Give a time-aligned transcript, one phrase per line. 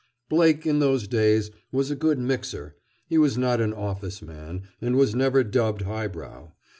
[0.29, 4.95] Blake, in those days, was a good "mixer." He was not an "office" man, and
[4.95, 6.53] was never dubbed high brow.